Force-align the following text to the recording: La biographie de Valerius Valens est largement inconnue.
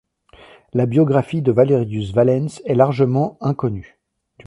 La 0.73 0.87
biographie 0.87 1.43
de 1.43 1.51
Valerius 1.51 2.11
Valens 2.11 2.59
est 2.65 2.73
largement 2.73 3.37
inconnue. 3.39 3.99